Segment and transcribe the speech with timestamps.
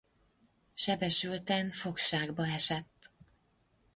[0.75, 3.11] Sebesülten fogságba esett.